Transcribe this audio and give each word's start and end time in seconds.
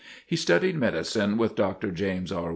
He 0.25 0.35
studied 0.35 0.77
medicine 0.77 1.37
with 1.37 1.53
Dr. 1.53 1.91
James 1.91 2.31
R. 2.31 2.49